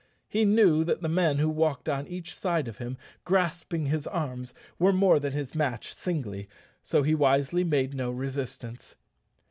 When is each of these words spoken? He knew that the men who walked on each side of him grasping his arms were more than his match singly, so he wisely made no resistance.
He 0.27 0.45
knew 0.45 0.83
that 0.85 1.03
the 1.03 1.07
men 1.07 1.37
who 1.37 1.47
walked 1.47 1.87
on 1.87 2.07
each 2.07 2.33
side 2.35 2.67
of 2.67 2.79
him 2.79 2.97
grasping 3.23 3.85
his 3.85 4.07
arms 4.07 4.51
were 4.79 4.91
more 4.91 5.19
than 5.19 5.33
his 5.33 5.53
match 5.53 5.93
singly, 5.93 6.49
so 6.81 7.03
he 7.03 7.13
wisely 7.13 7.63
made 7.63 7.93
no 7.93 8.09
resistance. 8.09 8.95